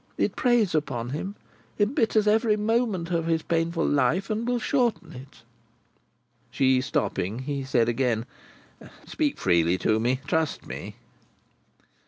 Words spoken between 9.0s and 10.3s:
"Speak freely to me.